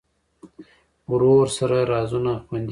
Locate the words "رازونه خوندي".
1.91-2.67